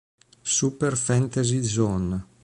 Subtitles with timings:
[0.41, 2.25] Super Fantasy Zone